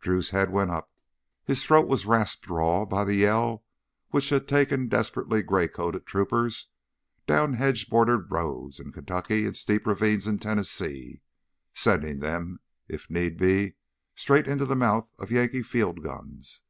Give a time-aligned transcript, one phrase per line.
[0.00, 0.92] Drew's head went up,
[1.46, 3.64] his throat was rasped raw by the Yell
[4.10, 6.68] which had taken desperate gray coated troopers
[7.26, 11.22] down hedge bordered roads in Kentucky and steep ravines in Tennessee,
[11.72, 13.76] sending them, if need be,
[14.14, 16.60] straight into the mouths of Yankee field guns.